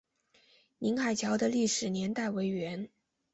[0.79, 2.89] 宁海桥的历史年代为元。